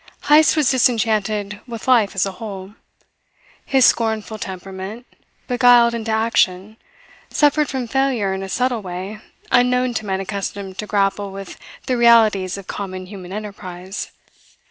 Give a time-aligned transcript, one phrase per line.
[0.29, 2.73] Heyst was disenchanted with life as a whole.
[3.63, 5.05] His scornful temperament,
[5.47, 6.77] beguiled into action,
[7.29, 9.19] suffered from failure in a subtle way
[9.51, 14.09] unknown to men accustomed to grapple with the realities of common human enterprise.